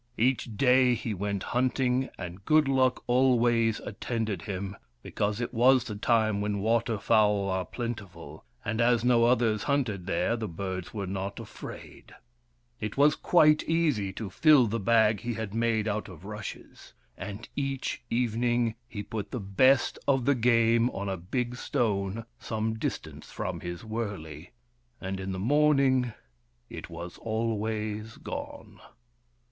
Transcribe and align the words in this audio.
Each 0.17 0.57
day 0.57 0.95
he 0.95 1.13
went 1.13 1.43
hunting, 1.53 2.09
and 2.17 2.43
good 2.43 2.67
luck 2.67 3.03
always 3.05 3.79
attended 3.81 4.41
him, 4.41 4.75
because 5.03 5.39
it 5.39 5.53
was 5.53 5.83
the 5.83 5.93
time 5.95 6.41
when 6.41 6.57
waterfowl 6.57 7.47
are 7.49 7.65
plentiful, 7.65 8.43
and 8.65 8.81
as 8.81 9.05
no 9.05 9.25
others 9.25 9.61
hunted 9.69 10.07
there, 10.07 10.35
the 10.35 10.47
birds 10.47 10.91
were 10.91 11.05
not 11.05 11.39
afraid. 11.39 12.15
It 12.79 12.97
was 12.97 13.15
WURIP. 13.15 13.21
THE 13.21 13.27
FIRE 13.27 13.31
BRINGER 13.31 13.55
243 13.59 13.83
quite 13.83 13.85
easy 13.85 14.13
to 14.13 14.29
fill 14.31 14.65
the 14.65 14.79
bag 14.79 15.19
he 15.19 15.35
had 15.35 15.53
made 15.53 15.87
out 15.87 16.09
of 16.09 16.25
rushes. 16.25 16.93
And 17.15 17.47
each 17.55 18.01
evening 18.09 18.73
he 18.87 19.03
put 19.03 19.29
the 19.29 19.39
best 19.39 19.99
of 20.07 20.25
the 20.25 20.33
game 20.33 20.89
on 20.89 21.09
a 21.09 21.17
big 21.17 21.55
stone 21.55 22.25
some 22.39 22.73
distance 22.73 23.31
from 23.31 23.59
his 23.59 23.85
wurley, 23.85 24.49
and 24.99 25.19
in 25.19 25.31
the 25.31 25.37
morning 25.37 26.13
it 26.71 26.89
was 26.89 27.19
always 27.19 28.15
gone. 28.17 28.79